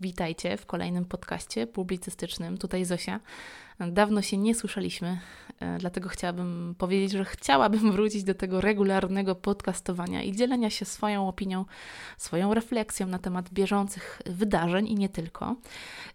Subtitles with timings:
[0.00, 2.58] Witajcie w kolejnym podcaście publicystycznym.
[2.58, 3.20] Tutaj Zosia.
[3.88, 5.18] Dawno się nie słyszeliśmy,
[5.60, 11.28] e, dlatego chciałabym powiedzieć, że chciałabym wrócić do tego regularnego podcastowania i dzielenia się swoją
[11.28, 11.64] opinią,
[12.18, 15.56] swoją refleksją na temat bieżących wydarzeń i nie tylko.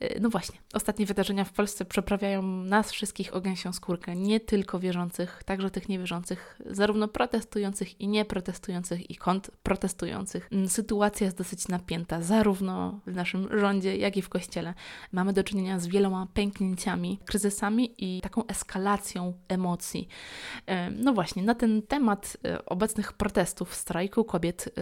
[0.00, 4.78] E, no właśnie, ostatnie wydarzenia w Polsce przeprawiają nas wszystkich o gęsią skórkę, nie tylko
[4.78, 10.48] wierzących, także tych niewierzących, zarówno protestujących i nieprotestujących i kontrprotestujących.
[10.52, 14.74] Mm, sytuacja jest dosyć napięta, zarówno w naszym rządzie, jak i w kościele.
[15.12, 17.18] Mamy do czynienia z wieloma pęknięciami,
[17.98, 20.08] i taką eskalacją emocji.
[20.90, 24.74] No właśnie, na ten temat e, obecnych protestów, strajku kobiet,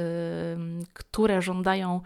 [1.12, 2.00] które żądają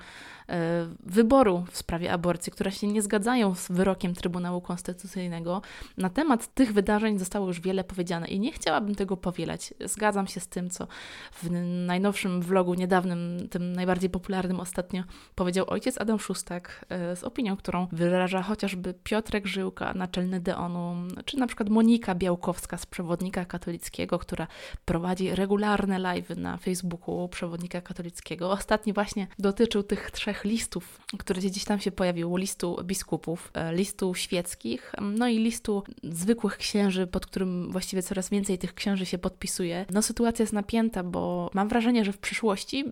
[0.49, 5.63] E, wyboru w sprawie aborcji, które się nie zgadzają z wyrokiem Trybunału Konstytucyjnego.
[5.97, 9.75] Na temat tych wydarzeń zostało już wiele powiedziane i nie chciałabym tego powielać.
[9.85, 10.87] Zgadzam się z tym, co
[11.33, 11.51] w
[11.87, 15.03] najnowszym vlogu, niedawnym, tym najbardziej popularnym ostatnio,
[15.35, 21.39] powiedział ojciec Adam Szustak e, z opinią, którą wyraża chociażby Piotrek Żyłka, naczelny Deonu, czy
[21.39, 24.47] na przykład Monika Białkowska z Przewodnika Katolickiego, która
[24.85, 28.51] prowadzi regularne live na Facebooku Przewodnika Katolickiego.
[28.51, 34.15] Ostatni właśnie dotyczył tych trzech listów, które gdzieś tam się pojawiło: listu biskupów, e, listu
[34.15, 39.87] świeckich, no i listu zwykłych księży, pod którym właściwie coraz więcej tych księży się podpisuje.
[39.91, 42.85] No, sytuacja jest napięta, bo mam wrażenie, że w przyszłości,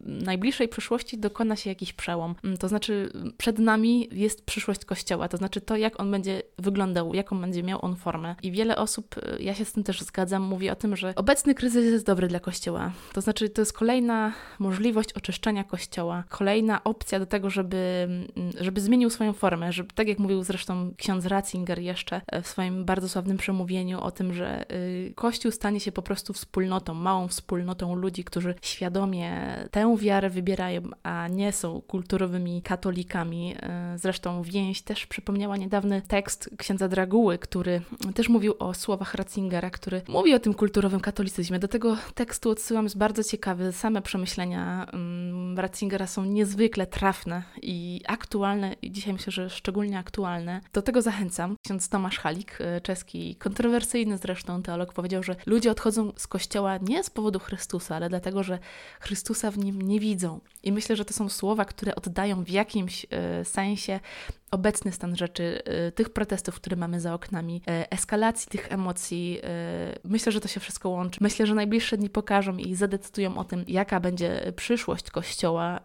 [0.00, 2.34] najbliższej przyszłości, dokona się jakiś przełom.
[2.60, 7.40] To znaczy, przed nami jest przyszłość Kościoła, to znaczy to, jak on będzie wyglądał, jaką
[7.40, 8.34] będzie miał on formę.
[8.42, 11.54] I wiele osób, e, ja się z tym też zgadzam, mówi o tym, że obecny
[11.54, 12.92] kryzys jest dobry dla Kościoła.
[13.12, 18.80] To znaczy, to jest kolejna możliwość oczyszczenia Kościoła, kolejna opcja do tego, żeby, mm, żeby
[18.80, 23.08] zmienił swoją formę, żeby, tak jak mówił zresztą ksiądz Ratzinger jeszcze e, w swoim bardzo
[23.08, 28.24] sławnym przemówieniu o tym, że y, Kościół stanie się po prostu wspólnotą, małą wspólnotą ludzi,
[28.24, 33.54] którzy świadomie tę wiarę wybierają, a nie są kulturowymi katolikami.
[33.62, 37.82] E, zresztą więź też przypomniała niedawny tekst księdza Draguły, który
[38.14, 41.58] też mówił o słowach Ratzingera, który mówi o tym kulturowym katolicyzmie.
[41.58, 43.72] Do tego tekstu odsyłam, jest bardzo ciekawy.
[43.72, 45.29] Same przemyślenia mm,
[45.60, 50.60] Ratzingera są niezwykle trafne i aktualne, i dzisiaj myślę, że szczególnie aktualne.
[50.72, 51.56] Do tego zachęcam.
[51.66, 57.04] Ksiądz Tomasz Halik, e, czeski, kontrowersyjny zresztą teolog, powiedział, że ludzie odchodzą z kościoła nie
[57.04, 58.58] z powodu Chrystusa, ale dlatego, że
[59.00, 60.40] Chrystusa w nim nie widzą.
[60.62, 64.00] I myślę, że to są słowa, które oddają w jakimś e, sensie
[64.50, 69.38] obecny stan rzeczy, y, tych protestów, które mamy za oknami, y, eskalacji tych emocji.
[69.38, 71.18] Y, myślę, że to się wszystko łączy.
[71.22, 75.80] Myślę, że najbliższe dni pokażą i zadecydują o tym, jaka będzie przyszłość Kościoła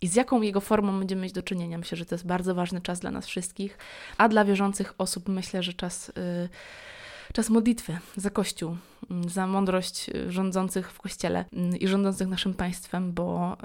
[0.00, 1.78] i z jaką jego formą będziemy mieć do czynienia.
[1.78, 3.78] Myślę, że to jest bardzo ważny czas dla nas wszystkich,
[4.18, 6.12] a dla wierzących osób myślę, że czas
[7.32, 8.76] czas modlitwy za Kościół,
[9.10, 13.56] mm, za mądrość rządzących w Kościele mm, i rządzących naszym państwem, bo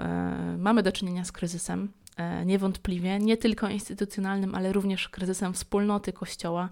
[0.58, 1.88] mamy do czynienia z kryzysem.
[2.16, 6.68] E, niewątpliwie, nie tylko instytucjonalnym, ale również kryzysem wspólnoty Kościoła.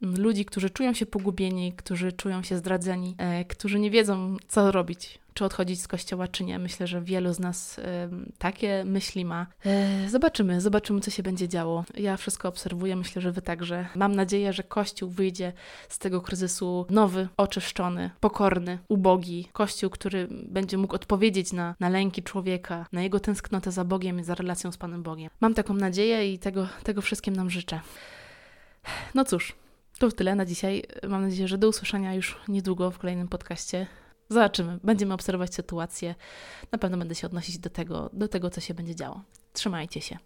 [0.00, 5.18] Ludzi, którzy czują się pogubieni, którzy czują się zdradzeni, e, którzy nie wiedzą, co robić,
[5.38, 6.58] czy odchodzić z kościoła, czy nie.
[6.58, 7.80] Myślę, że wielu z nas
[8.38, 9.46] takie myśli ma.
[10.06, 11.84] Y, zobaczymy, zobaczymy, co się będzie działo.
[11.96, 13.88] Ja wszystko obserwuję, myślę, że wy także.
[13.94, 15.52] Mam nadzieję, że Kościół wyjdzie
[15.88, 19.48] z tego kryzysu nowy, oczyszczony, pokorny, ubogi.
[19.52, 24.24] Kościół, który będzie mógł odpowiedzieć na, na lęki człowieka, na jego tęsknotę za Bogiem i
[24.24, 25.30] za relacją z Panem Bogiem.
[25.40, 27.80] Mam taką nadzieję i tego, tego wszystkim nam życzę.
[29.14, 29.56] No cóż,
[29.98, 30.82] to tyle na dzisiaj.
[31.08, 33.86] Mam nadzieję, że do usłyszenia już niedługo w kolejnym podcaście.
[34.28, 36.14] Zobaczymy, będziemy obserwować sytuację.
[36.72, 39.22] Na pewno będę się odnosić do tego, do tego co się będzie działo.
[39.52, 40.18] Trzymajcie się.